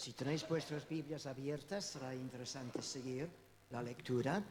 [0.00, 3.28] Si tenéis vuestras Biblias abiertas, será interesante seguir
[3.68, 4.42] la lectura.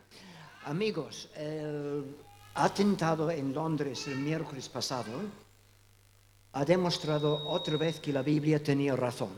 [0.65, 2.05] Amigos, el
[2.53, 5.09] atentado en Londres el miércoles pasado
[6.53, 9.31] ha demostrado otra vez que la Biblia tenía razón.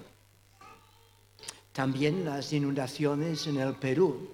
[1.71, 4.27] También las inundaciones en el Perú,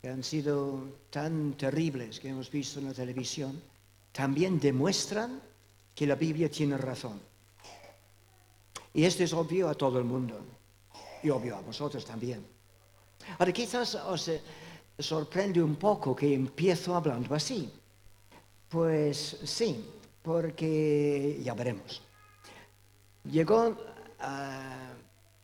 [0.00, 0.78] que han sido
[1.10, 3.60] tan terribles que hemos visto en la televisión,
[4.12, 5.42] también demuestran
[5.92, 7.20] que la Biblia tiene razón.
[8.94, 10.40] Y esto es obvio a todo el mundo
[11.22, 12.44] y obvio a vosotros también.
[13.38, 14.40] Ahora quizás os eh,
[14.98, 17.70] sorprende un poco que empiezo hablando así.
[18.68, 19.84] Pues sí,
[20.22, 22.02] porque ya veremos.
[23.24, 23.74] Llegó uh,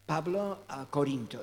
[0.06, 1.42] Pablo a Corinto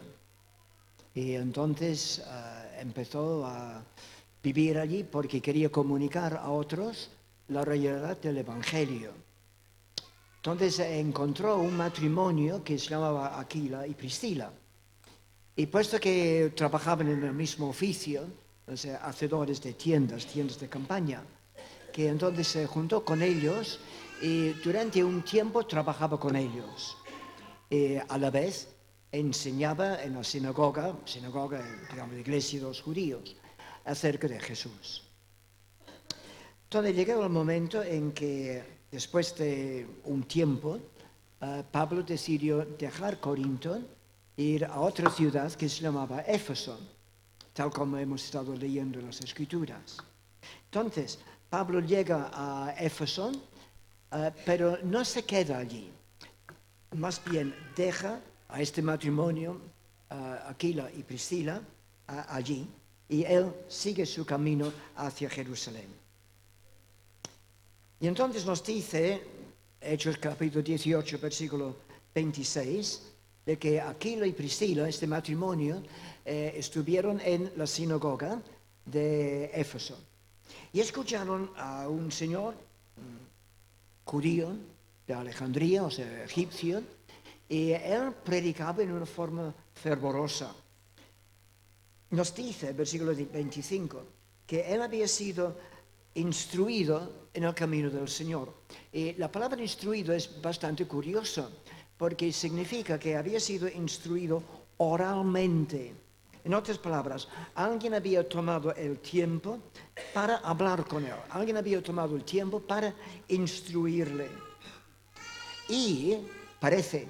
[1.14, 3.82] y entonces uh, empezó a
[4.42, 7.10] vivir allí porque quería comunicar a otros
[7.50, 9.12] la realidad del Evangelio.
[10.40, 14.54] Entonces encontró un matrimonio que se llamaba Aquila y Priscila.
[15.54, 18.26] Y puesto que trabajaban en el mismo oficio,
[19.02, 21.22] hacedores de tiendas, tiendas de campaña,
[21.92, 23.82] que entonces se juntó con ellos
[24.22, 26.96] y durante un tiempo trabajaba con ellos.
[27.70, 28.70] Y a la vez
[29.12, 33.36] enseñaba en la sinagoga, sinagoga, digamos, la iglesia de los judíos,
[33.84, 35.04] acerca de Jesús.
[36.64, 40.80] Entonces llegó el momento en que Después de un tiempo,
[41.42, 43.78] eh, Pablo decidió dejar Corinto
[44.36, 46.80] e ir a otra ciudad que se llamaba Éfeso,
[47.54, 49.98] tal como hemos estado leyendo en las Escrituras.
[50.66, 53.32] Entonces, Pablo llega a Éfeso,
[54.12, 55.92] eh, pero no se queda allí.
[56.98, 59.62] Más bien deja a este matrimonio,
[60.10, 61.62] eh, Aquila y Priscila,
[62.08, 62.68] allí,
[63.08, 65.99] y él sigue su camino hacia Jerusalén.
[68.02, 69.22] Y entonces nos dice,
[69.82, 71.76] Hechos capítulo 18, versículo
[72.16, 73.02] 26,
[73.46, 75.84] de que Aquila y Priscila, este matrimonio,
[76.24, 78.42] eh, estuvieron en la sinagoga
[78.86, 79.98] de Éfeso.
[80.72, 82.56] Y escucharon a un señor
[84.06, 84.56] judío
[85.06, 86.82] de Alejandría, o sea, egipcio,
[87.50, 90.56] y él predicaba en una forma fervorosa.
[92.12, 94.04] Nos dice, versículo 25,
[94.48, 95.58] que él había sido
[96.20, 98.54] instruido en el camino del Señor.
[98.92, 101.50] Y la palabra instruido es bastante curiosa,
[101.98, 104.44] porque significa que había sido instruido
[104.78, 105.94] oralmente.
[106.44, 109.60] En otras palabras, alguien había tomado el tiempo
[110.14, 112.94] para hablar con él, alguien había tomado el tiempo para
[113.28, 114.30] instruirle.
[115.68, 116.18] Y
[116.60, 117.08] parece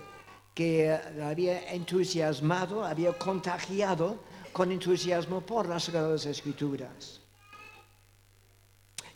[0.53, 0.91] que
[1.23, 4.19] había entusiasmado, había contagiado
[4.51, 7.18] con entusiasmo por las Sagradas Escrituras.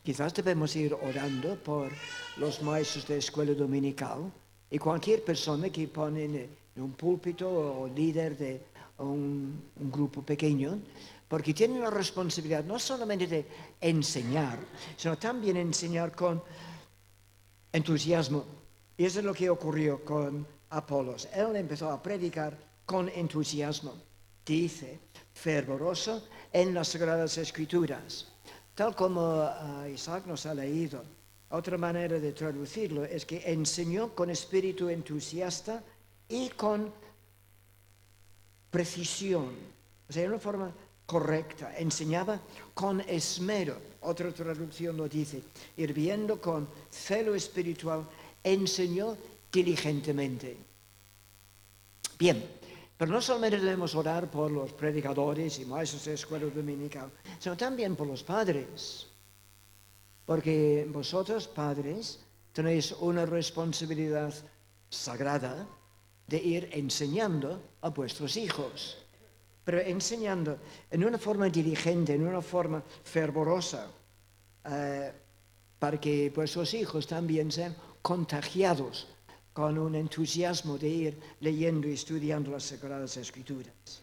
[0.04, 1.90] Quizás debemos ir orando por
[2.36, 4.30] los maestros de escuela dominical
[4.70, 8.62] y cualquier persona que pone en un púlpito o líder de
[8.98, 10.78] un, grupo pequeño,
[11.28, 13.46] porque tienen la responsabilidad no solamente de
[13.80, 14.60] enseñar,
[14.98, 16.44] sino también enseñar con
[17.72, 18.44] entusiasmo.
[18.98, 21.30] Y eso es lo que ocurrió con Apolos.
[21.34, 23.94] Él empezó a predicar con entusiasmo,
[24.46, 25.00] dice,
[25.34, 28.33] fervoroso en las Sagradas Escrituras.
[28.76, 31.04] Tal como uh, Isaac nos ha leído,
[31.50, 35.84] otra manera de traducirlo es que enseñó con espíritu entusiasta
[36.28, 36.92] y con
[38.72, 39.54] precisión,
[40.10, 40.74] o sea, de una forma
[41.06, 42.42] correcta, enseñaba
[42.74, 43.78] con esmero.
[44.02, 45.44] Otra traducción lo dice,
[45.78, 48.10] hirviendo con celo espiritual,
[48.44, 49.16] enseñó
[49.52, 50.58] diligentemente.
[52.18, 52.44] Bien,
[53.04, 57.98] pero no solamente debemos orar por los predicadores y maestros de escuela dominical, sino también
[57.98, 59.08] por los padres.
[60.26, 62.22] Porque vosotros, padres,
[62.54, 64.34] tenéis una responsabilidad
[64.90, 65.68] sagrada
[66.28, 68.98] de ir enseñando a vuestros hijos,
[69.66, 70.60] pero enseñando
[70.90, 73.92] en una forma diligente, en una forma fervorosa,
[74.64, 75.12] eh,
[75.78, 79.13] para que vuestros hijos también sean contagiados
[79.54, 84.02] con un entusiasmo de ir leyendo y estudiando las Sagradas Escrituras.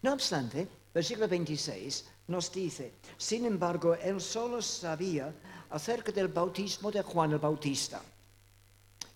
[0.00, 5.32] No obstante, versículo 26 nos dice, sin embargo, él solo sabía
[5.70, 8.02] acerca del bautismo de Juan el Bautista.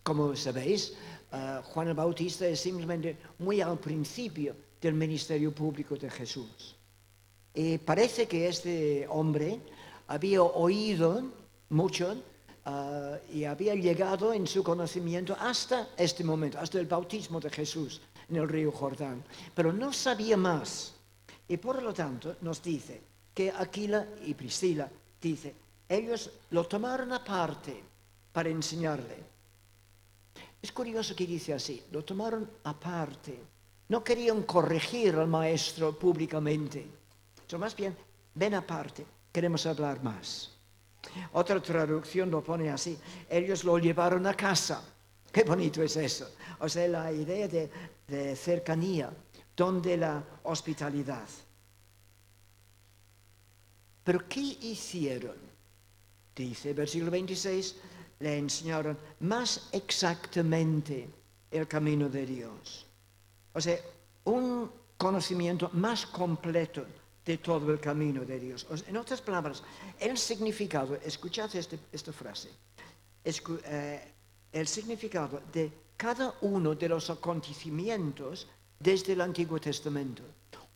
[0.02, 0.92] Como sabéis,
[1.32, 6.76] uh, Juan el Bautista es simplemente muy al principio del ministerio público de Jesús.
[7.54, 9.60] Y parece que este hombre
[10.06, 11.24] había oído
[11.70, 12.22] mucho
[12.68, 18.00] Ah, y había llegado en su conocimiento hasta este momento, hasta el bautismo de Jesús
[18.28, 19.22] en el río Jordán,
[19.54, 20.92] pero no sabía más.
[21.46, 23.00] Y por lo tanto nos dice
[23.32, 24.90] que Aquila y Priscila,
[25.22, 25.54] dice,
[25.88, 27.80] ellos lo tomaron aparte
[28.32, 29.22] para enseñarle.
[30.60, 33.38] Es curioso que dice así, lo tomaron aparte.
[33.88, 36.84] no querían corregir al maestro públicamente.
[37.46, 37.96] Sino más bien,
[38.34, 40.56] ven aparte, queremos hablar más.
[41.32, 42.99] Otra traducción lo pone así,
[43.29, 44.82] ellos lo llevaron a casa.
[45.32, 46.31] Qué bonito es eso.
[46.61, 49.12] O sea, la idea de, cercanía,
[49.56, 51.29] donde la hospitalidad.
[54.05, 55.37] Pero ¿qué hicieron?
[56.35, 57.76] Dice, versículo 26,
[58.20, 61.08] le enseñaron más exactamente
[61.50, 62.87] el camino de Dios.
[63.53, 63.79] O sea,
[64.25, 66.87] un conocimiento más completo
[67.26, 68.67] de todo el camino de Dios.
[68.87, 69.62] en otras palabras,
[69.99, 72.50] el significado, escuchad este, esta frase,
[73.25, 74.12] eh,
[74.52, 78.46] el significado de cada uno de los acontecimientos
[78.78, 80.23] desde el Antiguo Testamento.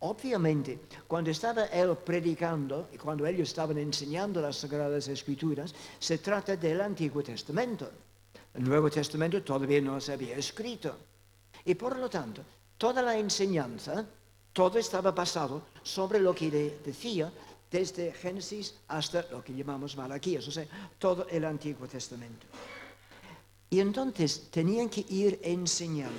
[0.00, 6.56] Obviamente, cuando estaba él predicando y cuando ellos estaban enseñando las Sagradas Escrituras, se trata
[6.56, 7.90] del Antiguo Testamento.
[8.54, 10.96] El Nuevo Testamento todavía no se había escrito.
[11.64, 12.42] Y por lo tanto,
[12.78, 14.04] toda la enseñanza,
[14.52, 16.50] todo estaba basado sobre lo que
[16.84, 17.32] decía
[17.70, 20.66] desde Génesis hasta lo que llamamos Malaquías, o sea,
[20.98, 22.46] todo el Antiguo Testamento.
[23.70, 26.18] Y entonces tenían que ir enseñando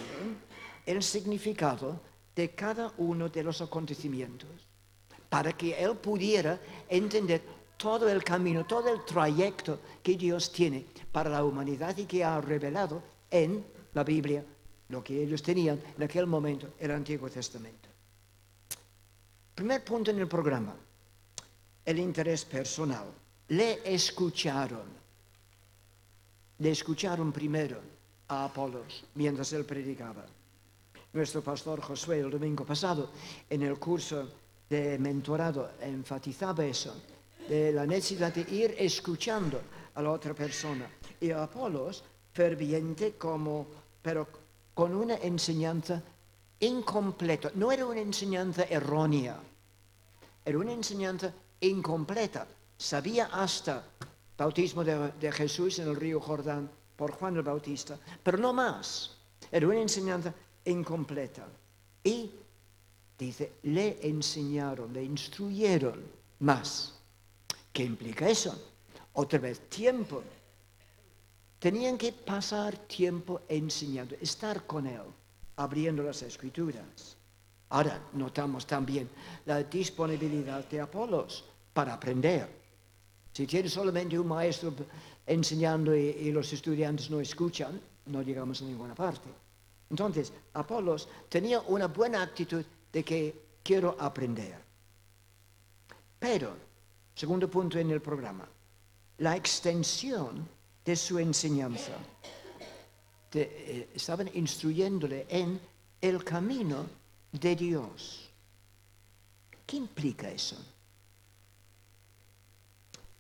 [0.85, 1.99] el significado
[2.33, 4.49] de cada uno de los acontecimientos,
[5.29, 7.41] para que él pudiera entender
[7.75, 12.39] todo el camino, todo el trayecto que Dios tiene para la humanidad y que ha
[12.39, 14.45] revelado en la Biblia,
[14.89, 17.80] lo que ellos tenían en aquel momento, el Antiguo Testamento.
[19.61, 20.73] Primer punto en el programa,
[21.85, 23.05] el interés personal.
[23.49, 24.87] Le escucharon.
[26.57, 27.77] Le escucharon primero
[28.27, 30.25] a Apolos mientras él predicaba.
[31.13, 33.11] Nuestro pastor Josué el domingo pasado
[33.47, 34.27] en el curso
[34.67, 36.99] de mentorado enfatizaba eso,
[37.47, 39.61] de la necesidad de ir escuchando
[39.93, 40.89] a la otra persona.
[41.19, 42.03] Y Apolos,
[42.33, 43.67] ferviente como,
[44.01, 44.27] pero
[44.73, 46.01] con una enseñanza
[46.59, 47.51] incompleta.
[47.53, 49.39] No era una enseñanza errónea,
[50.43, 52.47] era una enseñanza incompleta.
[52.77, 53.83] Sabía hasta
[54.37, 59.17] bautismo de, Jesús en el río Jordán por Juan el Bautista, pero no más.
[59.51, 60.33] Era una enseñanza
[60.65, 61.47] incompleta.
[62.03, 62.31] Y
[63.17, 66.01] dice, le enseñaron, le instruyeron
[66.39, 66.95] más.
[67.71, 68.59] ¿Qué implica eso?
[69.13, 70.23] Otra vez, tiempo.
[71.59, 75.03] Tenían que pasar tiempo enseñando, estar con él,
[75.55, 77.15] abriendo las escrituras.
[77.71, 79.09] Ahora notamos también
[79.45, 82.47] la disponibilidad de Apolos para aprender.
[83.33, 84.73] Si tiene solamente un maestro
[85.25, 89.29] enseñando y, y los estudiantes no escuchan, no llegamos a ninguna parte.
[89.89, 94.57] Entonces, Apolos tenía una buena actitud de que quiero aprender.
[96.19, 96.53] Pero,
[97.15, 98.47] segundo punto en el programa,
[99.19, 100.47] la extensión
[100.83, 101.93] de su enseñanza.
[103.33, 105.59] Eh, estaban instruyéndole en
[106.01, 106.85] el camino
[107.31, 108.29] de Dios.
[109.65, 110.57] ¿Qué implica eso?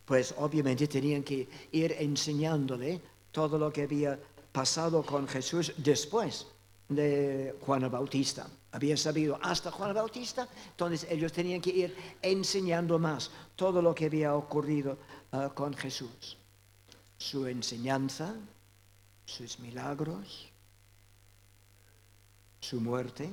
[0.05, 2.99] Pues obviamente tenían que ir enseñándole
[3.31, 4.19] todo lo que había
[4.51, 6.47] pasado con Jesús después
[6.89, 8.47] de Juan el Bautista.
[8.73, 13.95] Había sabido hasta Juan el Bautista, entonces ellos tenían que ir enseñando más todo lo
[13.95, 14.97] que había ocurrido
[15.31, 16.37] ah, con Jesús.
[17.17, 18.35] Su enseñanza,
[19.25, 20.49] sus milagros,
[22.59, 23.31] su muerte,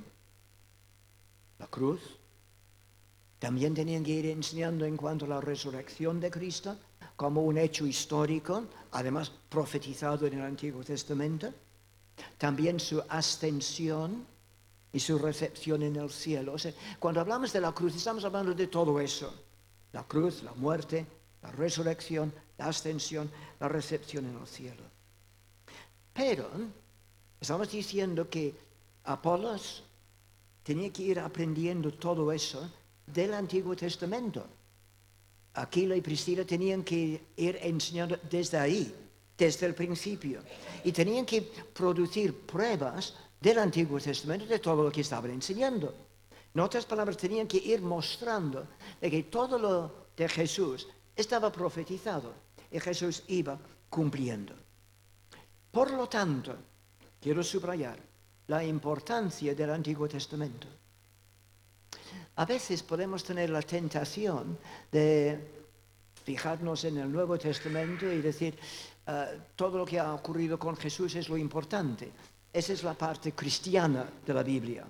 [1.59, 2.01] la cruz.
[3.39, 6.77] También tenían que ir enseñando en cuanto a la resurrección de Cristo
[7.17, 11.53] como un hecho histórico, además profetizado en el Antiguo Testamento
[12.37, 14.27] también su ascensión
[14.93, 16.57] y su recepción en el cielo.
[16.99, 19.33] cuando hablamos de la cruz, estamos hablando de todo eso.
[19.93, 21.07] La cruz, la muerte,
[21.43, 24.83] la resurrección, la ascensión, la recepción en el cielo.
[26.13, 26.49] Pero
[27.41, 28.55] estamos diciendo que
[29.05, 29.85] Apolos
[30.69, 32.61] tenía que ir aprendiendo todo eso
[33.07, 34.45] del Antiguo Testamento.
[35.55, 38.95] Aquila y Priscila tenían que ir enseñando desde ahí,
[39.35, 40.43] desde el principio.
[40.85, 41.41] Y tenían que
[41.73, 45.95] producir pruebas del Antiguo Testamento de todo lo que estaban enseñando.
[46.53, 48.69] En otras palabras, tenían que ir mostrando
[49.01, 52.35] de que todo lo de Jesús estaba profetizado
[52.71, 53.59] y Jesús iba
[53.89, 54.53] cumpliendo.
[55.73, 56.55] Por lo tanto,
[57.23, 57.99] quiero subrayar
[58.49, 60.67] la importancia del Antiguo Testamento.
[62.37, 64.59] A veces podemos tener la tentación
[64.91, 65.39] de
[66.25, 68.59] fijarnos en el Nuevo Testamento y decir,
[69.07, 72.11] eh, todo lo que ha ocurrido con Jesús es lo importante.
[72.53, 74.85] Esa es la parte cristiana de la Biblia.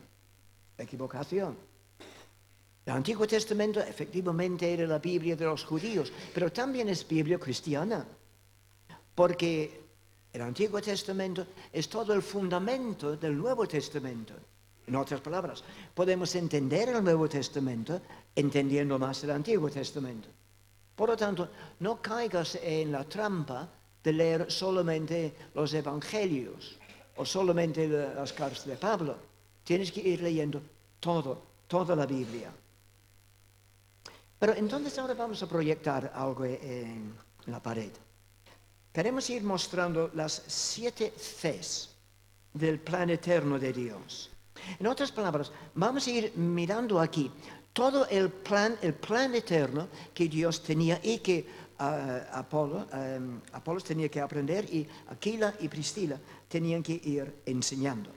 [0.76, 1.56] Equivocación.
[2.86, 8.06] El Antiguo Testamento efectivamente era la Biblia de los judíos, pero también es Biblia cristiana.
[9.14, 9.87] Porque
[10.32, 14.34] el Antiguo Testamento es todo el fundamento del Nuevo Testamento.
[14.86, 15.62] En otras palabras,
[15.94, 18.00] podemos entender el Nuevo Testamento
[18.34, 20.28] entendiendo más el Antiguo Testamento.
[20.94, 21.48] Por lo tanto,
[21.80, 23.68] no caigas en la trampa
[24.02, 26.78] de leer solamente los Evangelios
[27.16, 29.16] o solamente las cartas de Pablo.
[29.64, 30.62] Tienes que ir leyendo
[31.00, 32.50] todo, toda la Biblia.
[34.38, 37.14] Pero entonces ahora vamos a proyectar algo en
[37.46, 37.90] la pared.
[38.92, 41.90] Queremos ir mostrando las siete Cs
[42.52, 44.30] del plan eterno de Dios.
[44.78, 47.30] En otras palabras, vamos a ir mirando aquí
[47.72, 51.46] todo el plan, el plan eterno que Dios tenía y que
[51.78, 52.86] uh, Apolo,
[53.52, 56.18] Apolos tenía que aprender y Aquila y Priscila
[56.48, 58.10] tenían que ir enseñando.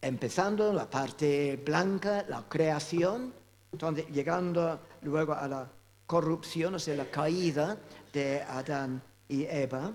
[0.00, 3.32] Empezando la parte blanca, la creación,
[3.70, 5.70] donde, llegando luego a la
[6.06, 7.78] corrupción, o sea, la caída
[8.12, 9.00] de Adán
[9.32, 9.90] y Eva,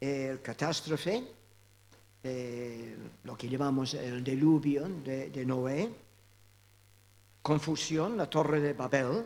[0.00, 1.22] el catástrofe,
[2.22, 5.90] eh, lo que llamamos el diluvio de, de Noé,
[7.42, 9.24] confusión, la torre de Babel,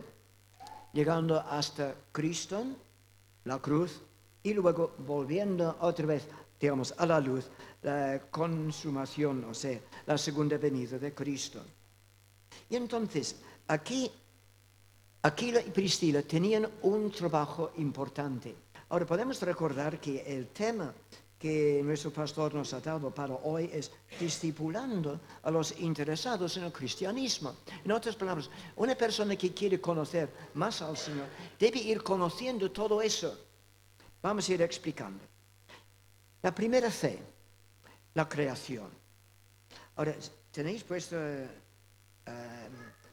[0.93, 2.65] llegando hasta Cristo,
[3.45, 4.03] la cruz,
[4.43, 6.27] y luego volviendo otra vez,
[6.59, 7.49] digamos, a la luz,
[7.83, 11.63] la consumación, o sea, la segunda venida de Cristo.
[12.71, 13.37] Y entonces,
[13.69, 14.11] aquí,
[15.23, 18.64] Aquila y Priscila tenían un trabajo importante.
[18.95, 20.95] Ahora, podemos recordar que el tema
[21.37, 26.73] que nuestro pastor nos ha dado para hoy es discipulando a los interesados en el
[26.73, 27.57] cristianismo.
[27.85, 31.27] En otras palabras, una persona que quiere conocer más al Señor
[31.59, 33.37] debe ir conociendo todo eso.
[34.23, 35.25] Vamos a ir explicando.
[36.41, 37.19] La primera fe,
[38.15, 38.91] la creación.
[39.97, 40.15] Ahora,
[40.53, 41.49] tenéis puesto, eh,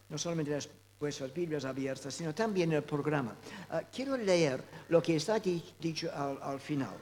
[0.10, 0.70] no solamente las
[1.02, 3.36] vuestras Biblias abiertas, sino también el programa.
[3.72, 6.96] Ah, quiero leer lo que está dicho al final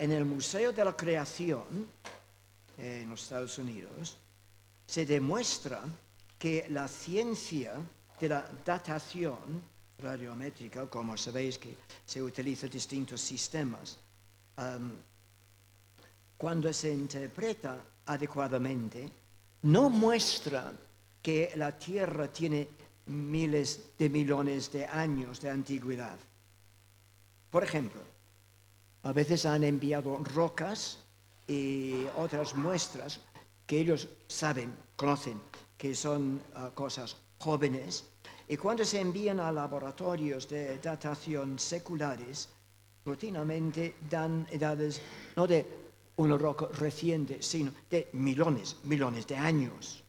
[0.00, 1.86] en el Museo de la Creación
[2.78, 4.16] en los Estados Unidos
[4.86, 5.82] se demuestra
[6.38, 7.74] que la ciencia
[8.18, 9.62] de la datación
[9.98, 13.98] radiométrica, como sabéis que se utilizan distintos sistemas,
[16.38, 19.06] cuando se interpreta adecuadamente,
[19.62, 20.72] no muestra
[21.22, 22.68] que la Tierra tiene
[23.06, 26.18] miles de millones de años de antigüedad.
[27.50, 28.00] Por ejemplo,
[29.02, 30.98] a veces han enviado rocas
[31.46, 33.20] y otras muestras
[33.66, 35.40] que ellos saben, conocen,
[35.76, 38.04] que son ah, cosas jóvenes.
[38.48, 42.48] Y cuando se envían a laboratorios de datación seculares,
[43.04, 45.00] rutinamente dan edades
[45.36, 45.66] no de
[46.16, 50.04] una roca reciente, sino de millones, millones de años.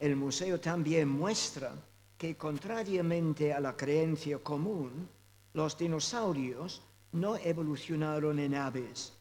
[0.00, 1.72] El museo también muestra
[2.18, 5.08] que contrariamente a la creencia común,
[5.54, 9.12] los dinosaurios no evolucionaron en aves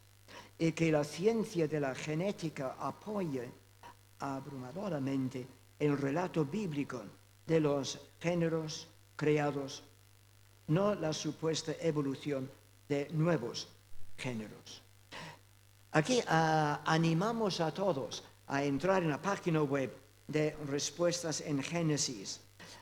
[0.58, 3.44] y que la ciencia de la genética apoya
[4.20, 5.48] abrumadoramente
[5.80, 7.02] el relato bíblico
[7.46, 9.84] de los géneros creados,
[10.68, 12.50] no la supuesta evolución
[12.88, 13.68] de nuevos
[14.18, 14.82] géneros.
[15.92, 22.42] Aquí ah, animamos a todos a entrar en la página web de Respuestas en Génesis.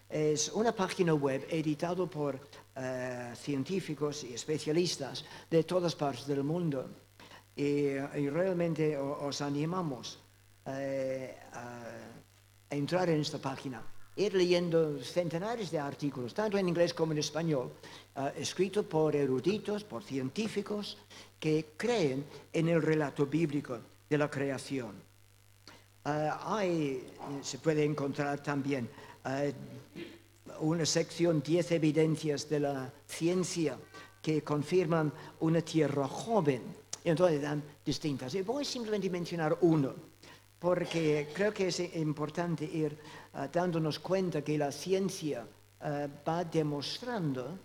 [0.10, 2.40] Es una página web editada por
[2.76, 6.90] eh, científicos y especialistas de todas partes del mundo.
[7.56, 7.98] Y,
[8.30, 10.20] realmente os animamos
[10.66, 11.84] eh, a
[12.70, 13.84] entrar en esta página,
[14.16, 17.74] ir leyendo centenares de artículos, tanto en inglés como en español,
[18.16, 20.98] eh, escritos por eruditos, por científicos
[21.40, 25.13] que creen en el relato bíblico de la creación.
[26.04, 27.08] Hay,
[27.42, 28.90] se puede encontrar también
[30.60, 33.78] una sección 10 evidencias de la ciencia
[34.22, 36.62] que confirman una tierra joven.
[37.04, 38.34] Y entonces dan distintas.
[38.34, 39.94] Y voy simplemente a mencionar uno,
[40.58, 42.98] porque creo que es importante ir
[43.34, 45.46] ah, dándonos cuenta que la ciencia
[45.82, 47.60] ah, va demostrando,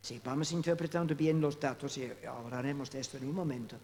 [0.00, 3.76] si vamos interpretando bien los datos, y hablaremos de esto en un momento,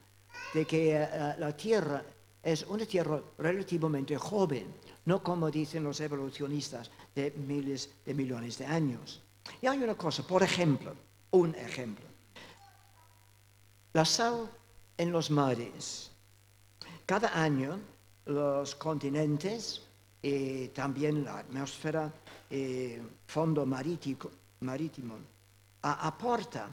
[0.55, 2.05] de que ah, la Tierra
[2.43, 8.67] es una Tierra relativamente joven, no como dicen los evolucionistas, de miles de millones de
[8.67, 9.23] años.
[9.61, 10.95] Y hay una cosa, por ejemplo,
[11.31, 12.05] un ejemplo.
[13.93, 14.51] La sal
[14.97, 16.11] en los mares.
[17.07, 17.79] Cada año
[18.27, 19.83] los continentes
[20.23, 22.13] y también la atmósfera
[22.51, 22.95] y
[23.27, 25.19] fondo marítimo
[25.83, 26.69] aporta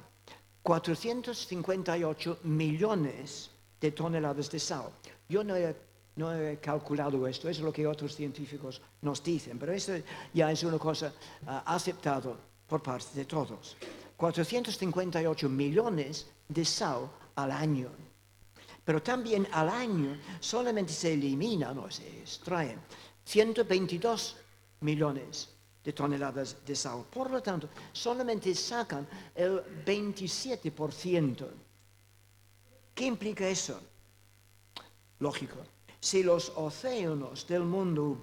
[0.61, 3.49] 458 millones
[3.81, 4.91] de toneladas de sal.
[5.29, 9.93] Yo no he calculado esto, es lo que otros científicos nos dicen, pero esto
[10.33, 11.13] ya es una cosa
[11.45, 12.35] uh, aceptada
[12.67, 13.77] por parte de todos.
[14.17, 17.89] 458 millones de sal al año.
[18.83, 22.79] Pero también al año solamente se eliminan o se extraen
[23.23, 24.35] 122
[24.81, 25.49] millones
[25.83, 27.05] de toneladas de sal.
[27.07, 31.47] Por lo tanto, solamente sacan el 27%.
[32.95, 33.79] ¿Qué implica eso?
[35.19, 35.57] Lógico.
[35.99, 38.17] Si los océanos del mundo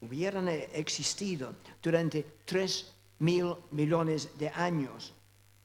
[0.00, 5.12] hubieran existido durante 3 mil millones de años,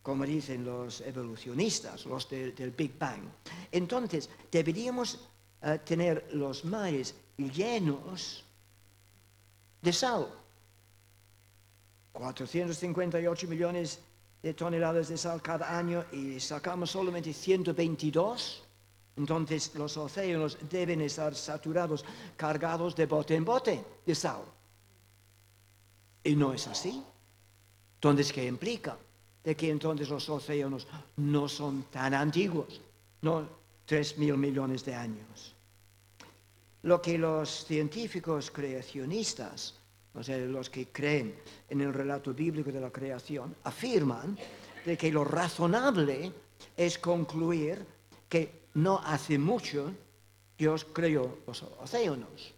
[0.03, 3.23] como dicen los evolucionistas, los del Big Bang,
[3.71, 5.19] entonces deberíamos
[5.63, 8.43] eh, tener los mares llenos
[9.81, 10.27] de sal.
[12.11, 13.99] 458 millones
[14.43, 18.64] de toneladas de sal cada año y sacamos solamente 122
[19.17, 22.03] entonces los océanos deben estar saturados,
[22.35, 24.41] cargados de bote en bote de sal.
[26.23, 27.01] Y no es así.
[27.95, 28.97] Entonces, ¿qué implica?
[29.43, 32.81] De que entonces los océanos no son tan antiguos,
[33.21, 33.47] no
[33.85, 35.55] tres mil millones de años.
[36.81, 39.75] Lo que los científicos creacionistas,
[40.13, 41.35] o sea, los que creen
[41.69, 44.37] en el relato bíblico de la creación, afirman
[44.85, 46.31] de que lo razonable
[46.75, 47.85] es concluir
[48.27, 49.91] que no hace mucho
[50.57, 52.53] Dios creó los océanos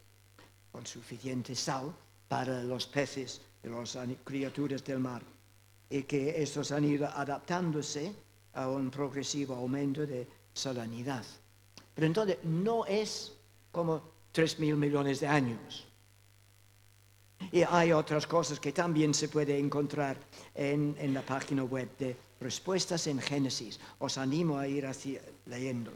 [0.71, 1.93] con suficiente sal
[2.27, 5.23] para los peces y las criaturas del mar
[5.89, 8.13] y que estos han ido adaptándose
[8.53, 11.23] a un progresivo aumento de salinidad.
[11.93, 13.33] Pero entonces no es
[13.71, 15.86] como tres mil millones de años.
[17.51, 20.17] Y hay otras cosas que también se puede encontrar
[20.55, 23.79] en, en la página web de Respuestas en Génesis.
[23.99, 25.91] Os animo a ir así leyendo.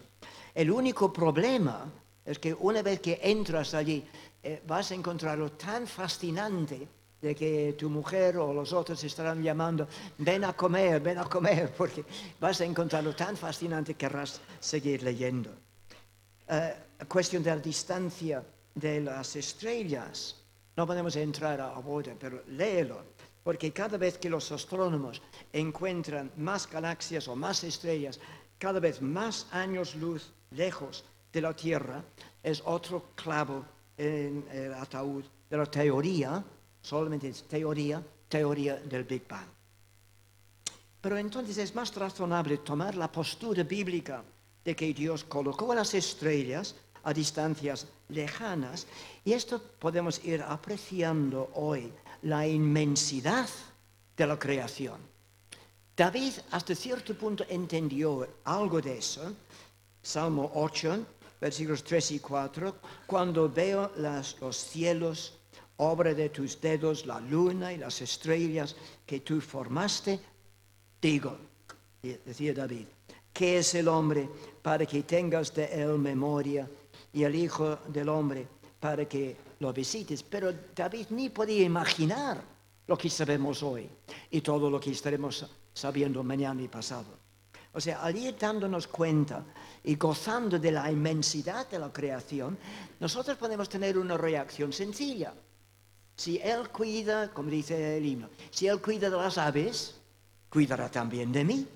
[0.54, 1.86] El único problema
[2.26, 4.04] es que una vez que entras allí,
[4.44, 6.88] eh, vas a encontrarlo tan fascinante
[7.22, 11.72] de que tu mujer o los otros estarán llamando, ven a comer, ven a comer,
[11.78, 12.04] porque
[12.40, 15.52] vas a encontrarlo tan fascinante que querrás seguir leyendo.
[16.48, 16.74] Eh,
[17.08, 18.44] cuestión de la distancia
[18.74, 20.41] de las estrellas.
[20.76, 23.04] No podemos entrar a bordo, pero léelo,
[23.44, 28.20] porque cada vez que los astrónomos encuentran más galaxias o más estrellas,
[28.58, 31.04] cada vez más años luz lejos
[31.34, 32.04] de la Tierra,
[32.44, 33.66] es otro clavo
[33.98, 36.44] en el ataúd de la teoría,
[36.82, 39.48] solamente es teoría, teoría del Big Bang.
[41.02, 44.24] Pero entonces es más razonable tomar la postura bíblica
[44.64, 48.88] de que Dios colocó las estrellas a distancias lejanas
[49.24, 51.92] y esto podemos ir apreciando hoy
[52.24, 53.50] la inmensidad
[54.16, 55.00] de la creación.
[55.96, 59.34] David hasta cierto punto entendió algo de eso
[60.02, 61.06] Salmo 8,
[61.40, 65.38] versículos 3 y 4, cuando veo los cielos,
[65.78, 70.20] obra de tus dedos, la luna y las estrellas que tú formaste,
[71.02, 71.38] digo,
[72.02, 72.88] decía David,
[73.32, 74.28] ¿qué es el hombre
[74.62, 76.68] para que tengas de él memoria
[77.14, 78.48] y el Hijo del Hombre
[78.80, 80.24] para que lo visites?
[80.24, 82.44] Pero David ni podía imaginar
[82.88, 83.90] lo que sabemos hoy
[84.30, 87.22] y todo lo que estaremos sabiendo mañana y pasado.
[87.74, 89.46] O sea, al ir dándonos cuenta
[89.84, 92.58] y gozando de la inmensidad de la creación,
[93.00, 95.34] nosotros podemos tener una reacción sencilla.
[96.16, 99.96] Si Él cuida, como dice el himno, si Él cuida de las aves,
[100.50, 101.68] cuidará también de mí.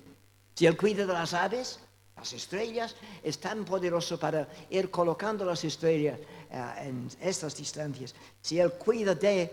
[0.54, 1.80] Si Él cuida de las aves,
[2.16, 6.18] las estrellas, es tan poderoso para ir colocando las estrellas
[6.50, 8.14] eh, en estas distancias.
[8.40, 9.52] Si Él cuida de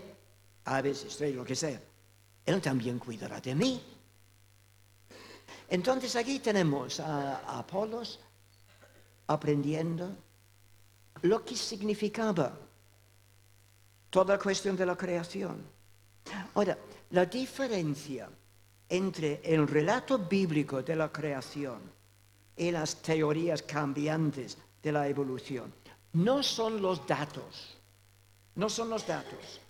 [0.64, 1.80] aves, estrellas, lo que sea,
[2.46, 3.82] Él también cuidará de mí.
[5.68, 8.20] Entonces aquí tenemos a, Apolos
[9.26, 10.16] aprendiendo
[11.22, 12.56] lo que significaba
[14.08, 15.62] toda la cuestión de la creación.
[16.54, 16.78] Ahora,
[17.10, 18.28] la diferencia
[18.88, 21.80] entre el relato bíblico de la creación
[22.56, 25.72] y las teorías cambiantes de la evolución
[26.14, 27.76] no son los datos,
[28.54, 29.60] no son los datos.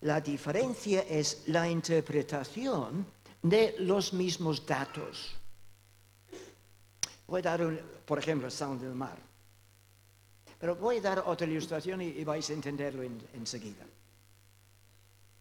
[0.00, 3.06] La diferencia es la interpretación
[3.42, 5.34] de los mismos datos.
[7.26, 9.18] Voy a dar, un, por ejemplo, el sound del mar.
[10.58, 13.02] Pero voy a dar otra ilustración y, vais a entenderlo
[13.34, 13.86] enseguida.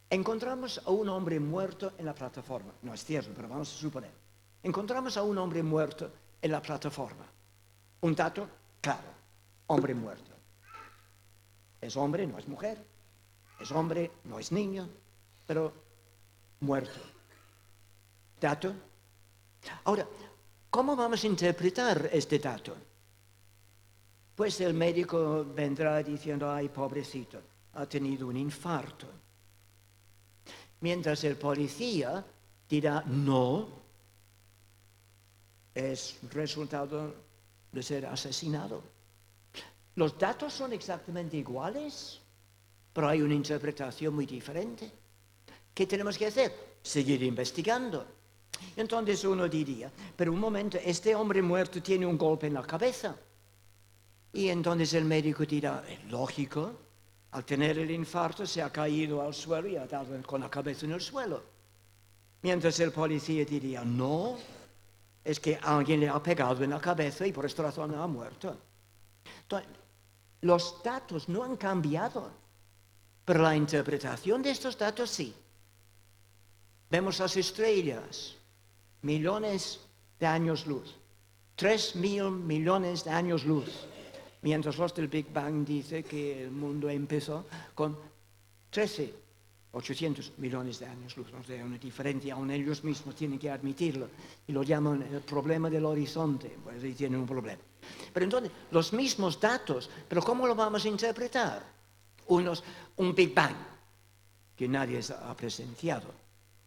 [0.10, 2.72] Encontramos a un hombre muerto en la plataforma.
[2.84, 4.12] No es cierto, pero vamos a suponer.
[4.64, 7.26] Encontramos a un hombre muerto en la plataforma.
[8.02, 8.48] Un dato,
[8.82, 9.10] claro,
[9.68, 10.32] hombre muerto.
[11.82, 12.84] Es hombre, no es mujer.
[13.60, 14.88] Es hombre, no es niño,
[15.46, 15.74] pero
[16.60, 17.18] muerto
[18.40, 18.74] dato.
[19.84, 20.08] Ahora,
[20.70, 22.76] ¿cómo vamos a interpretar este dato?
[24.36, 27.42] Pues el médico vendrá diciendo, ay, pobrecito,
[27.74, 29.08] ha tenido un infarto.
[30.82, 32.24] Mientras el policía
[32.70, 33.68] dirá, no,
[35.78, 37.14] es resultado
[37.72, 38.82] de ser asesinado.
[39.96, 42.20] Los datos son exactamente iguales,
[42.92, 44.92] pero hay una interpretación muy diferente.
[45.74, 46.52] ¿Qué tenemos que hacer?
[46.82, 48.08] Seguir investigando.
[48.76, 53.16] Entonces uno diría, pero un momento, este hombre muerto tiene un golpe en la cabeza.
[54.34, 56.74] Y entonces el médico dirá, es lógico,
[57.32, 60.88] al tener el infarto se ha caído al suelo y ha dado con la cabeza
[60.88, 61.44] en el suelo.
[62.42, 64.38] Mientras el policía diría, no,
[65.28, 68.58] es que alguien le ha pegado en la cabeza y por esta razón ha muerto.
[70.40, 72.32] Los datos no han cambiado,
[73.26, 75.36] pero la interpretación de estos datos sí.
[76.90, 78.36] Vemos las estrellas,
[79.02, 79.82] millones
[80.18, 80.96] de años luz,
[81.58, 83.86] tres mil millones de años luz,
[84.44, 87.98] mientras los del Big Bang dice que el mundo empezó con
[88.70, 89.14] 13,
[89.78, 91.28] 800 millones de años luz.
[91.40, 94.10] O sea, una diferencia, aún ellos mismos tienen que admitirlo,
[94.48, 97.62] y lo llaman el problema del horizonte, pues ahí tienen un problema.
[98.14, 101.64] Pero entonces, los mismos datos, pero ¿cómo lo vamos a interpretar?
[102.28, 102.64] Unos,
[102.98, 103.56] un Big Bang,
[104.56, 106.12] que nadie ha presenciado,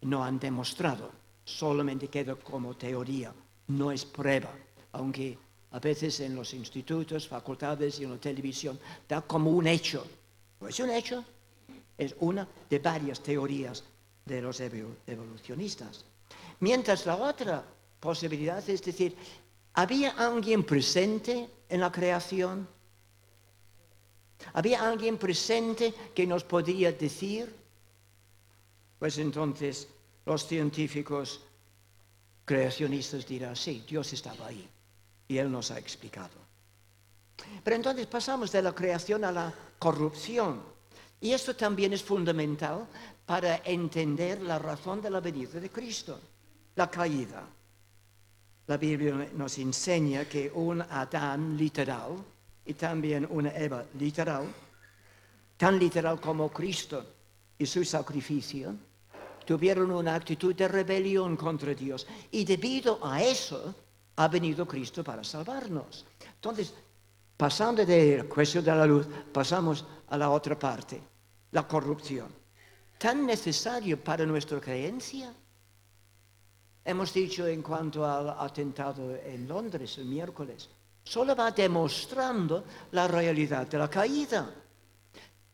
[0.01, 1.11] no han demostrado,
[1.43, 3.33] solamente queda como teoría,
[3.67, 4.51] no es prueba,
[4.93, 5.37] aunque
[5.71, 10.05] a veces en los institutos, facultades y en la televisión da como un hecho.
[10.59, 11.23] ¿No es un hecho?
[12.01, 13.83] Es una de varias teorías
[14.25, 16.03] de los evolucionistas.
[16.61, 17.63] Mientras la otra
[17.99, 19.15] posibilidad es decir,
[19.73, 22.67] ¿había alguien presente en la creación?
[24.53, 27.53] ¿Había alguien presente que nos podía decir?
[28.97, 29.87] Pues entonces
[30.25, 31.41] los científicos
[32.45, 34.67] creacionistas dirán, sí, Dios estaba ahí
[35.27, 36.33] y Él nos ha explicado.
[37.63, 40.80] Pero entonces pasamos de la creación a la corrupción.
[41.21, 42.87] Y esto también es fundamental
[43.25, 46.19] para entender la razón de la venida de Cristo,
[46.75, 47.47] la caída.
[48.67, 52.15] La Biblia nos enseña que un Adán literal
[52.65, 54.45] y también una Eva literal,
[55.57, 57.05] tan literal como Cristo
[57.57, 58.75] y su sacrificio,
[59.45, 62.07] tuvieron una actitud de rebelión contra Dios.
[62.31, 63.75] Y debido a eso
[64.15, 66.05] ha venido Cristo para salvarnos.
[66.35, 66.73] Entonces,
[67.37, 71.01] pasando de la cuestión de la luz, pasamos a la otra parte,
[71.51, 72.29] la corrupción.
[72.97, 75.33] Tan necesario para nuestra creencia.
[76.83, 80.69] Hemos dicho en cuanto al atentado en Londres el miércoles,
[81.03, 84.49] solo va demostrando la realidad de la caída.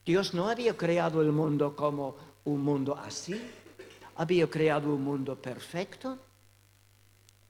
[0.06, 3.42] Dios no había creado el mundo como un mundo así,
[4.16, 6.18] había creado un mundo perfecto,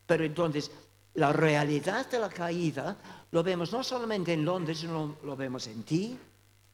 [0.08, 0.72] pero entonces
[1.14, 2.98] la realidad de la caída
[3.32, 6.18] lo vemos no solamente en Londres, sino lo vemos en ti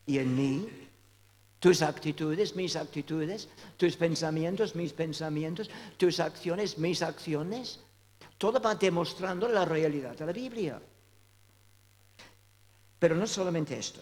[0.05, 0.69] y en mí.
[1.63, 3.47] Tus actitudes, mis actitudes,
[3.77, 7.79] tus pensamientos, mis pensamientos, tus acciones, mis acciones.
[8.37, 10.81] Todo va demostrando la realidad de la Biblia.
[12.99, 14.01] Pero no solamente esto,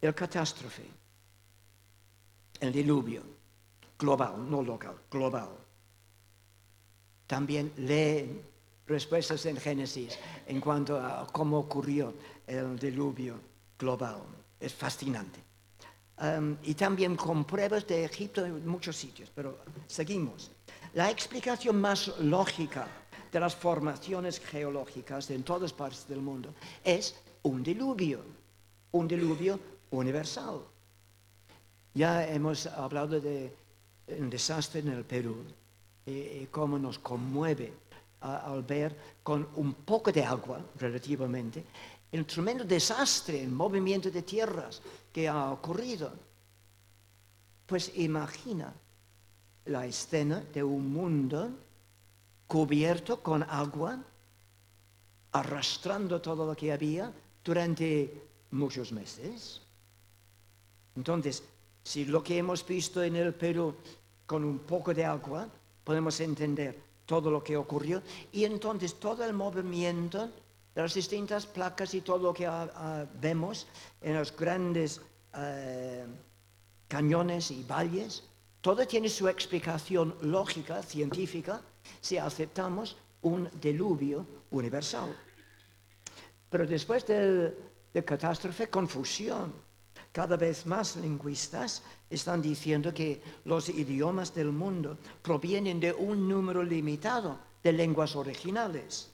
[0.00, 0.84] el catástrofe,
[2.60, 3.22] el diluvio,
[3.98, 5.50] global, no local, global.
[7.26, 8.40] También leen
[8.86, 12.14] respuestas en Génesis en cuanto a cómo ocurrió
[12.46, 13.38] el diluvio
[13.78, 14.22] global.
[14.58, 15.43] Es fascinante.
[16.16, 20.50] Um, y también con pruebas de Egipto en muchos sitios, pero seguimos.
[20.94, 22.86] La explicación más lógica
[23.32, 28.20] de las formaciones geológicas en todas partes del mundo es un diluvio,
[28.92, 29.58] un diluvio
[29.90, 30.60] universal.
[31.94, 33.52] Ya hemos hablado de
[34.06, 35.44] un desastre en el Perú
[36.06, 37.72] y cómo nos conmueve
[38.20, 41.64] al ver con un poco de agua, relativamente,
[42.14, 44.80] el tremendo desastre, el movimiento de tierras
[45.12, 46.12] que ha ocurrido.
[47.66, 48.72] Pues imagina
[49.64, 51.50] la escena de un mundo
[52.46, 53.98] cubierto con agua,
[55.32, 58.22] arrastrando todo lo que había durante
[58.52, 59.60] muchos meses.
[60.94, 61.42] Entonces,
[61.82, 63.74] si lo que hemos visto en el Perú
[64.24, 65.48] con un poco de agua,
[65.82, 70.30] podemos entender todo lo que ocurrió y entonces todo el movimiento
[70.74, 73.66] de las distintas placas y todo lo que ah, ah, vemos
[74.00, 75.00] en los grandes
[75.36, 76.04] eh,
[76.88, 78.24] cañones y valles,
[78.60, 81.60] todo tiene su explicación lógica, científica,
[82.00, 85.14] si aceptamos un diluvio universal.
[86.50, 87.54] Pero después de
[88.04, 89.52] catástrofe, confusión.
[90.12, 96.62] Cada vez más lingüistas están diciendo que los idiomas del mundo provienen de un número
[96.62, 99.13] limitado de lenguas originales.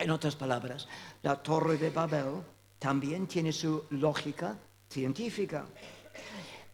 [0.00, 0.88] En otras palabras,
[1.22, 2.42] la Torre de Babel
[2.78, 4.56] también tiene su lógica
[4.88, 5.66] científica.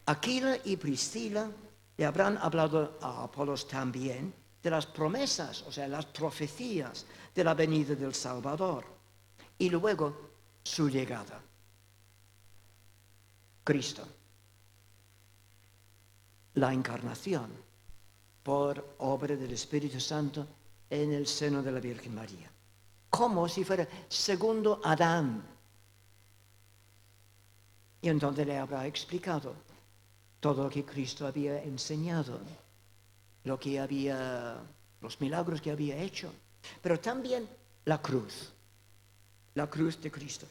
[0.07, 1.51] Aquila y Priscila
[1.97, 7.55] le habrán hablado a Apolos también de las promesas, o sea, las profecías de la
[7.55, 8.95] venida del Salvador.
[9.59, 10.31] y luego
[10.63, 11.41] su llegada.
[13.65, 14.07] Cristo.
[16.55, 17.51] La encarnación
[18.43, 20.47] por obra del Espíritu Santo
[20.91, 22.51] en el seno de la Virgen María.
[23.11, 25.43] Como si fuera segundo Adán.
[28.03, 29.55] Y entonces le habrá explicado
[30.41, 32.39] todo lo que Cristo había enseñado,
[33.45, 34.59] lo que había,
[35.01, 36.33] los milagros que había hecho,
[36.83, 37.49] pero también
[37.85, 38.53] la cruz,
[39.55, 40.47] la cruz de Cristo.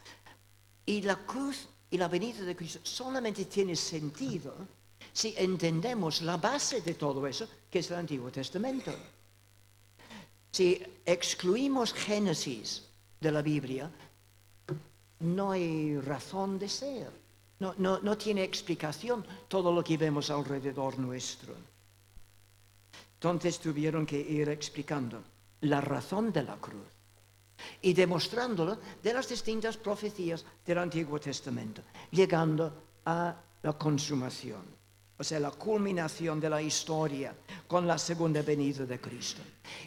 [0.86, 4.54] Y la cruz y la venida de Cristo solamente tiene sentido
[5.14, 8.92] si entendemos la base de todo eso, que es el Antiguo Testamento.
[10.56, 12.88] Si excluimos Génesis
[13.20, 13.92] de la Biblia,
[15.20, 17.12] no hay razón de ser.
[17.60, 21.54] No, no, tiene explicación todo lo que vemos alrededor nuestro.
[23.16, 25.22] Entonces tuvieron que ir explicando
[25.60, 26.88] la razón de la cruz
[27.82, 32.72] y demostrándolo de las distintas profecías del Antiguo Testamento, llegando
[33.04, 34.64] a la consumación,
[35.18, 37.34] o sea, la culminación de la historia
[37.68, 39.42] con la segunda venida de Cristo.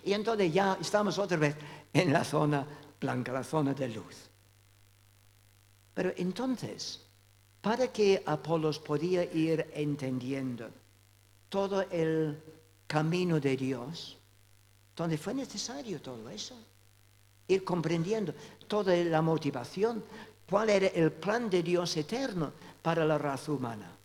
[0.04, 1.56] Y entonces ya estamos otra vez
[1.92, 2.66] en la zona
[3.00, 4.16] blanca, la zona de luz.
[5.94, 7.00] Pero entonces,
[7.60, 10.68] para que Apolos podía ir entendiendo
[11.48, 12.38] todo el
[12.86, 14.16] camino de Dios,
[14.96, 16.56] donde fue necesario todo eso
[17.48, 18.34] ir comprendiendo
[18.66, 20.04] toda la motivación,
[20.48, 23.97] cuál era el plan de Dios eterno para la raza humana.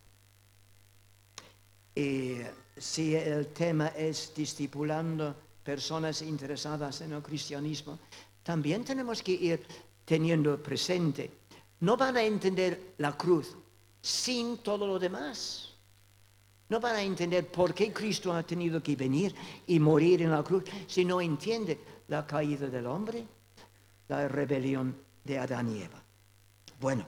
[1.95, 2.37] Y
[2.77, 7.99] si el tema es discipulando personas interesadas en el cristianismo,
[8.41, 9.65] también tenemos que ir
[10.05, 11.31] teniendo presente,
[11.79, 13.55] no van a entender la cruz
[14.01, 15.69] sin todo lo demás.
[16.69, 19.35] No van a entender por qué Cristo ha tenido que venir
[19.67, 23.25] y morir en la cruz si no entiende la caída del hombre,
[24.07, 26.01] la rebelión de Adán y Eva.
[26.79, 27.05] Bueno,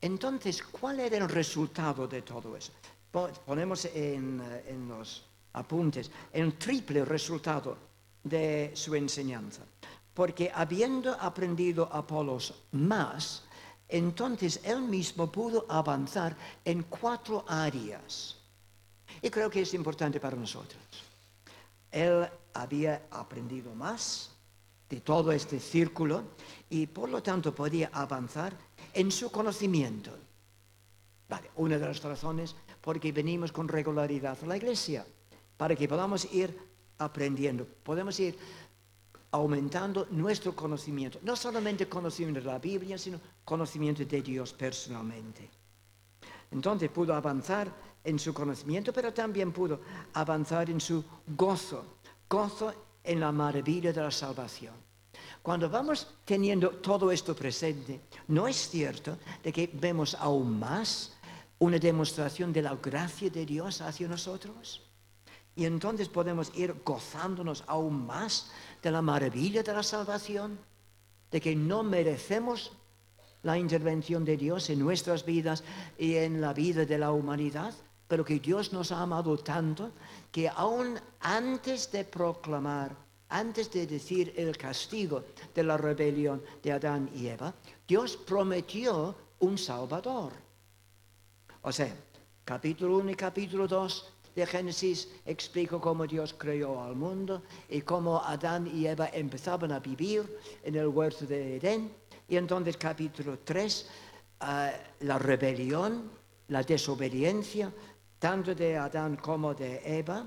[0.00, 2.72] entonces, ¿cuál era el resultado de todo eso?
[3.10, 7.76] Ponemos en, en los apuntes el triple resultado
[8.22, 9.62] de su enseñanza.
[10.14, 13.44] Porque habiendo aprendido Apolos más,
[13.88, 18.36] entonces él mismo pudo avanzar en cuatro áreas.
[19.22, 20.82] Y creo que es importante para nosotros.
[21.90, 24.30] Él había aprendido más
[24.88, 26.24] de todo este círculo
[26.68, 28.56] y por lo tanto podía avanzar
[28.92, 30.10] en su conocimiento.
[31.28, 35.06] Vale, una de las razones porque venimos con regularidad a la iglesia,
[35.56, 36.56] para que podamos ir
[36.98, 38.36] aprendiendo, podemos ir
[39.30, 45.50] aumentando nuestro conocimiento, no solamente conocimiento de la Biblia, sino conocimiento de Dios personalmente.
[46.50, 47.70] Entonces pudo avanzar
[48.02, 49.80] en su conocimiento, pero también pudo
[50.14, 52.72] avanzar en su gozo, gozo
[53.04, 54.74] en la maravilla de la salvación.
[55.42, 61.17] Cuando vamos teniendo todo esto presente, ¿no es cierto de que vemos aún más
[61.58, 64.82] una demostración de la gracia de Dios hacia nosotros?
[65.56, 70.58] Y entonces podemos ir gozándonos aún más de la maravilla de la salvación,
[71.30, 72.72] de que no merecemos
[73.42, 75.64] la intervención de Dios en nuestras vidas
[75.98, 77.74] y en la vida de la humanidad,
[78.06, 79.92] pero que Dios nos ha amado tanto
[80.32, 82.96] que aún antes de proclamar,
[83.28, 87.52] antes de decir el castigo de la rebelión de Adán y Eva,
[87.86, 90.47] Dios prometió un Salvador.
[91.68, 91.94] O sea,
[92.46, 98.24] capítulo 1 y capítulo 2 de Génesis explico cómo Dios creó al mundo y cómo
[98.24, 100.24] Adán y Eva empezaban a vivir
[100.64, 101.92] en el huerto de Edén.
[102.26, 103.86] Y entonces capítulo 3,
[104.40, 106.10] ah, la rebelión,
[106.48, 107.70] la desobediencia,
[108.18, 110.24] tanto de Adán como de Eva.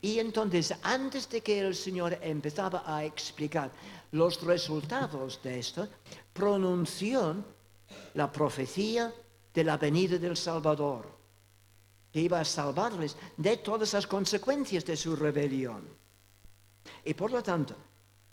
[0.00, 3.72] Y entonces, antes de que el Señor empezaba a explicar
[4.12, 5.88] los resultados de esto,
[6.32, 7.42] pronunció
[8.14, 9.12] la profecía
[9.56, 11.08] de la venida del Salvador,
[12.12, 15.82] que iba a salvarles de todas las consecuencias de su rebelión.
[17.02, 17.74] Y por lo tanto,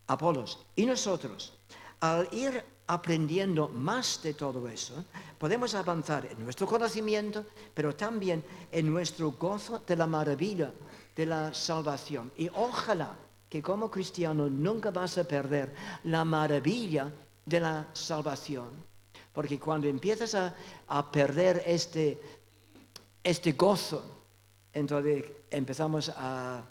[0.06, 1.54] Apolos y nosotros,
[2.00, 5.02] al ir aprendiendo más de todo eso,
[5.38, 10.74] podemos avanzar en nuestro conocimiento, pero también en nuestro gozo de la maravilla
[11.16, 12.30] de la salvación.
[12.36, 13.16] Y ojalá
[13.48, 17.10] que como cristiano nunca vas a perder la maravilla
[17.46, 18.93] de la salvación.
[19.34, 22.18] Porque cuando empiezas a, perder este,
[23.22, 24.02] este gozo,
[24.72, 26.62] entonces empezamos a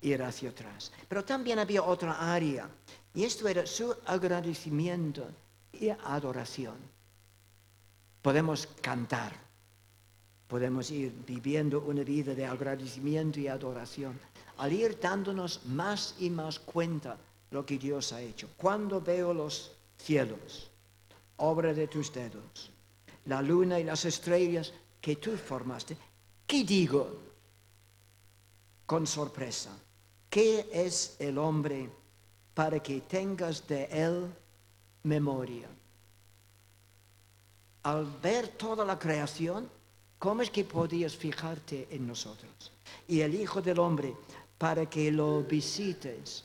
[0.00, 0.92] ir hacia atrás.
[1.08, 2.68] Pero también había otra área,
[3.14, 5.28] y esto era su agradecimiento
[5.72, 6.76] y adoración.
[8.20, 9.32] Podemos cantar,
[10.48, 14.18] podemos ir viviendo una vida de agradecimiento y adoración,
[14.56, 17.16] al ir dándonos más y más cuenta
[17.52, 18.48] lo que Dios ha hecho.
[18.56, 20.70] Cuando veo los cielos,
[21.38, 22.70] obra de tus dedos,
[23.26, 25.96] la luna y las estrellas que tú formaste.
[26.46, 27.18] ¿Qué digo?
[28.86, 29.76] Con sorpresa.
[30.30, 31.90] ¿Qué es el hombre
[32.54, 34.26] para que tengas de él
[35.02, 35.68] memoria?
[37.82, 39.70] Al ver toda la creación,
[40.18, 42.72] ¿cómo es que podías fijarte en nosotros?
[43.06, 44.14] Y el Hijo del Hombre,
[44.58, 46.44] para que lo visites,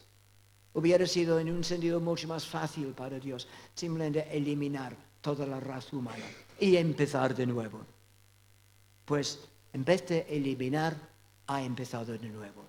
[0.74, 5.96] hubiera sido en un sentido mucho más fácil para Dios, simplemente eliminar toda la raza
[5.96, 6.26] humana
[6.60, 7.82] y empezar de nuevo.
[9.06, 9.40] Pues
[9.74, 10.96] en vez de eliminar,
[11.48, 12.66] ha empezado de nuevo,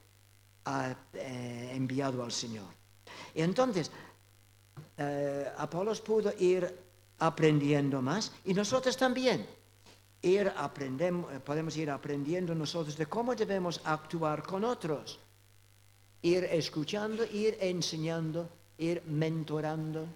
[0.65, 2.67] ha eh, enviado al Señor.
[3.35, 3.91] Y entonces,
[4.97, 6.75] eh, Apolos pudo ir
[7.19, 9.47] aprendiendo más y nosotros también.
[10.23, 10.51] Ir
[11.45, 15.19] podemos ir aprendiendo nosotros de cómo debemos actuar con otros.
[16.23, 20.07] Ir escuchando, ir enseñando, ir mentorando.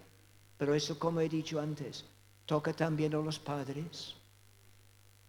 [0.59, 2.03] Pero eso, como he dicho antes,
[2.45, 4.13] toca también a los padres,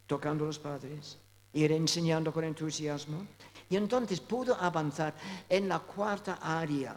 [0.09, 1.17] tocando a los padres,
[1.53, 3.25] ir enseñando con entusiasmo.
[3.71, 5.15] Y entonces pudo avanzar
[5.49, 6.97] en la cuarta área,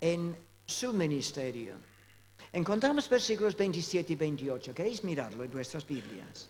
[0.00, 1.74] en su ministerio.
[2.52, 4.72] Encontramos versículos 27 y 28.
[4.72, 6.48] ¿Queréis mirarlo en vuestras Biblias?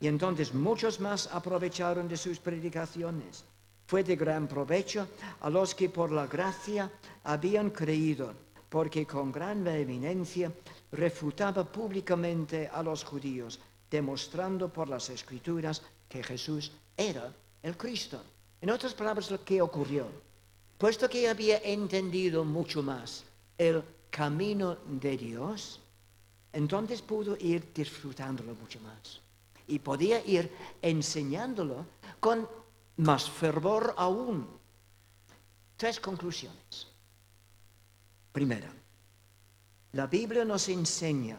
[0.00, 3.44] Y entonces muchos más aprovecharon de sus predicaciones.
[3.86, 5.06] Fue de gran provecho
[5.40, 6.90] a los que por la gracia
[7.24, 8.34] habían creído,
[8.68, 10.52] porque con gran vehemencia
[10.92, 13.58] refutaba públicamente a los judíos,
[13.90, 18.20] demostrando por las escrituras que Jesús era el Cristo.
[18.60, 20.06] En otras palabras, lo que ocurrió,
[20.76, 23.24] puesto que había entendido mucho más
[23.56, 25.80] el camino de Dios,
[26.52, 29.20] entonces pudo ir disfrutándolo mucho más.
[29.66, 30.50] Y podía ir
[30.80, 31.86] enseñándolo
[32.20, 32.48] con
[32.96, 34.46] más fervor aún.
[35.76, 36.87] Tres conclusiones.
[38.38, 38.72] Primera,
[39.94, 41.36] la Biblia nos enseña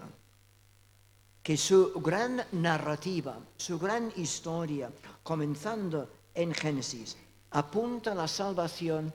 [1.41, 4.91] que su gran narrativa, su gran historia,
[5.23, 7.15] comenzando en Génesis,
[7.51, 9.13] apunta a la salvación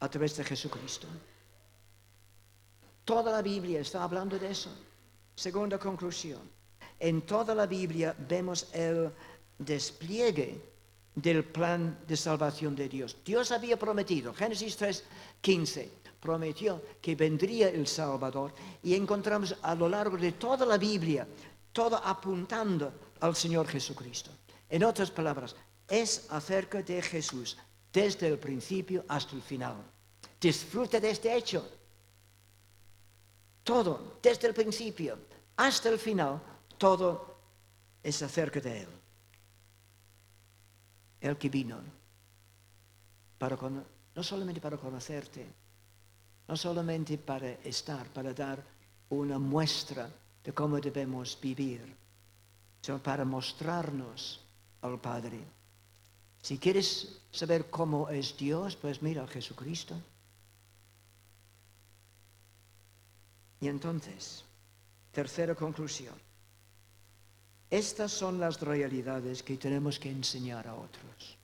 [0.00, 1.08] a través de Jesucristo.
[3.06, 4.70] Toda la Biblia está hablando de eso.
[5.34, 6.42] Segunda conclusión.
[7.00, 9.10] En toda la Biblia vemos el
[9.58, 10.60] despliegue
[11.14, 13.16] del plan de salvación de Dios.
[13.24, 15.04] Dios había prometido, Génesis 3,
[15.40, 21.26] 15, prometió que vendría el Salvador y encontramos a lo largo de toda la Biblia
[21.72, 24.30] todo apuntando al Señor Jesucristo.
[24.68, 25.54] En otras palabras,
[25.86, 27.56] es acerca de Jesús
[27.92, 29.76] desde el principio hasta el final.
[30.40, 31.62] Disfruta de este hecho.
[33.62, 35.18] Todo, desde el principio
[35.56, 36.42] hasta el final,
[36.76, 37.38] todo
[38.02, 38.88] es acerca de Él.
[41.20, 41.78] El que vino,
[43.38, 45.65] para no solamente para conocerte,
[46.48, 48.62] no solamente para estar, para dar
[49.10, 50.08] una muestra
[50.42, 51.82] de cómo debemos vivir,
[52.80, 54.40] sino para mostrarnos
[54.82, 55.40] al Padre.
[56.40, 60.00] Si quieres saber cómo es Dios, pues mira a Jesucristo.
[63.60, 64.44] Y entonces,
[65.10, 66.14] tercera conclusión.
[67.68, 71.36] Estas son las realidades que tenemos que enseñar a otros.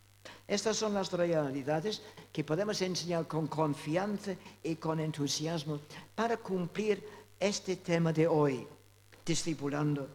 [0.46, 2.02] Estas son las realidades
[2.32, 5.80] que podemos enseñar con confianza y con entusiasmo
[6.14, 7.02] para cumplir
[7.38, 8.66] este tema de hoy,
[9.24, 10.08] discipulando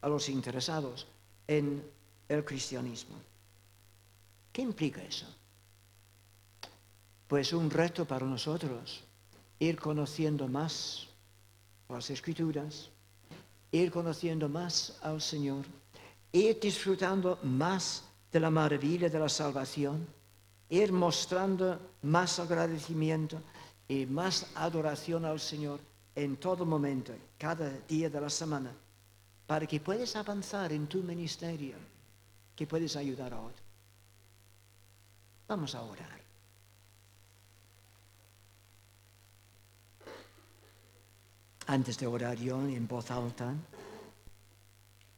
[0.00, 1.06] a los interesados
[1.46, 1.82] en
[2.28, 3.16] el cristianismo.
[4.52, 5.26] ¿Qué implica eso?
[7.28, 9.02] Pues un reto para nosotros,
[9.58, 11.08] ir conociendo más
[11.88, 12.90] las escrituras,
[13.70, 15.64] ir conociendo más al Señor,
[16.32, 20.06] ir disfrutando más de la maravilla de la salvación,
[20.70, 23.40] ir mostrando más agradecimiento
[23.86, 25.80] y más adoración al Señor
[26.14, 28.72] en todo momento, cada día de la semana,
[29.46, 31.76] para que puedas avanzar en tu ministerio,
[32.56, 33.62] que puedes ayudar a otros.
[35.48, 36.22] Vamos a orar.
[41.66, 43.54] Antes de orar yo en voz alta,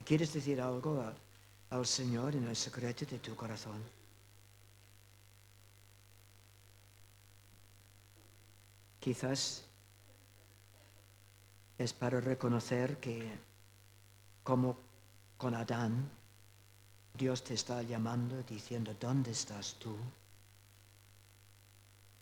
[0.04, 1.02] ¿quieres decir algo
[1.74, 3.82] al Señor en el secreto de tu corazón?
[9.00, 9.64] Quizás
[11.76, 13.28] es para reconocer que
[14.44, 14.76] como
[15.36, 16.08] con Adán,
[17.12, 19.96] Dios te está llamando diciendo, ¿dónde estás tú?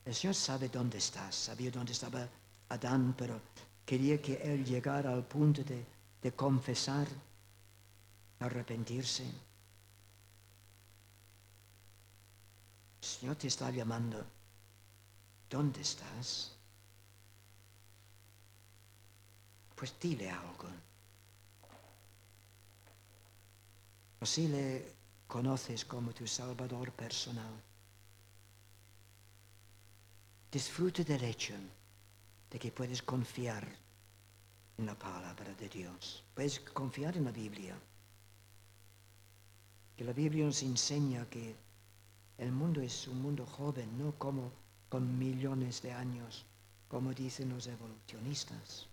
[0.04, 2.26] El Señor sabe dónde estás, sabía dónde estaba
[2.70, 3.38] Adán, pero
[3.84, 5.84] quería que él llegara al punto de,
[6.22, 7.06] de confesar,
[8.42, 9.24] arrepentirse.
[13.00, 14.24] El Señor te está llamando.
[15.48, 16.56] ¿Dónde estás?
[19.82, 20.68] pues dile algo.
[24.22, 24.94] Si le
[25.26, 27.52] conoces como tu Salvador personal.
[30.52, 31.54] Disfrute del hecho
[32.48, 33.66] de que puedes confiar
[34.78, 36.22] en la palabra de Dios.
[36.32, 37.76] Puedes confiar en la Biblia.
[39.96, 41.54] Que la Biblia nos enseña que
[42.38, 44.50] el mundo es un mundo joven, no como
[44.88, 46.44] con millones de años,
[46.88, 48.86] como dicen los evolucionistas.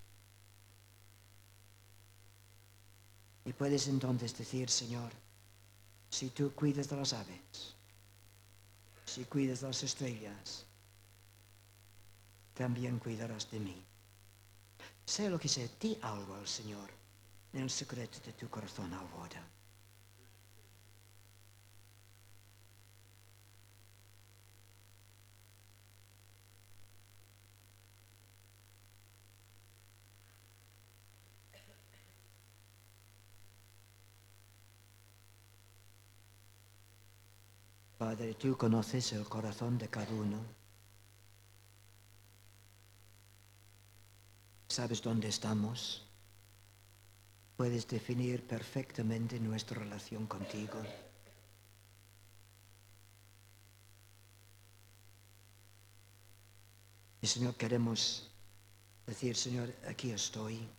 [3.45, 5.11] Y puedes entonces decir, Señor,
[6.09, 7.75] si tú cuidas de las aves,
[9.05, 10.65] si cuidas de las estrellas,
[12.53, 13.83] también cuidarás de mí.
[15.05, 16.89] Sé lo que sé, di algo al Señor
[17.53, 19.43] en el secreto de tu corazón ahora.
[37.99, 40.37] Padre, tú conoces el corazón de cada uno.
[44.69, 46.07] Sabes dónde estamos.
[47.57, 50.81] Puedes definir perfectamente nuestra relación contigo.
[57.21, 58.31] Y Señor, queremos
[59.05, 60.69] decir, Señor, aquí estoy.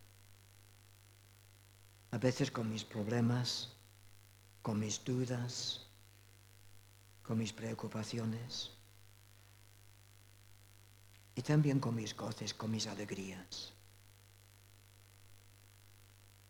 [2.13, 3.77] A veces con mis problemas,
[4.63, 5.90] con mis dudas,
[7.31, 8.73] con mis preocupaciones
[11.37, 13.73] y también con mis goces, con mis alegrías.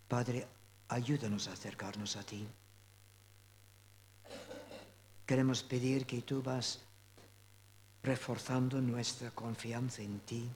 [0.09, 0.49] Padre,
[0.89, 2.49] ayúdanos a acercarnos a ti.
[5.27, 6.79] Queremos pedir que tú vas
[8.03, 10.49] reforzando nuestra confianza en ti,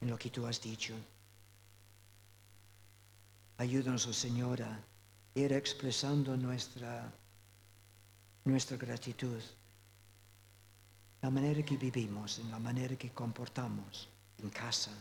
[0.00, 0.94] en lo que tú has dicho.
[3.58, 4.80] Ayúdanos, oh Señor, a
[5.34, 7.12] ir expresando nuestra
[8.46, 9.42] nuestra gratitud,
[11.20, 14.92] la manera que vivimos, en la manera que comportamos, en casa,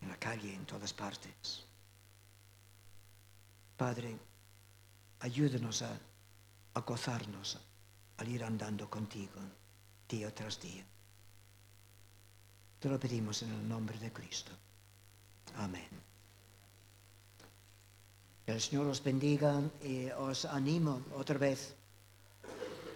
[0.00, 1.64] en la calle, en todas partes.
[3.76, 4.16] Padre,
[5.20, 6.00] ayúdanos a,
[6.86, 7.58] gozarnos
[8.16, 9.40] al ir andando contigo
[10.08, 10.84] día tras día.
[12.80, 14.52] Te lo pedimos en el nombre de Cristo.
[15.56, 15.90] Amén.
[18.46, 21.76] El Señor os bendiga y os animo otra vez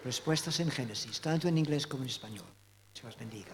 [0.03, 2.45] Respuestas en Génesis, tanto en inglés como en español.
[2.93, 3.53] Se os bendiga.